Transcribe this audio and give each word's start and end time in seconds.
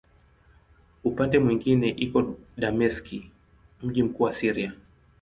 Upande 1.03 1.35
mwingine 1.39 1.89
iko 1.89 2.35
Dameski, 2.57 3.31
mji 3.83 4.03
mkuu 4.03 4.23
wa 4.23 4.33
Syria. 4.33 4.73